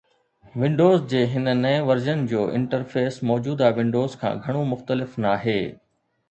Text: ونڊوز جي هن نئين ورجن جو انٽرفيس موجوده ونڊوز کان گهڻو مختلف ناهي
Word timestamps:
ونڊوز 0.61 1.01
جي 1.11 1.19
هن 1.33 1.51
نئين 1.65 1.85
ورجن 1.89 2.23
جو 2.31 2.45
انٽرفيس 2.61 3.21
موجوده 3.33 3.69
ونڊوز 3.81 4.17
کان 4.25 4.41
گهڻو 4.49 4.65
مختلف 4.73 5.15
ناهي 5.29 5.57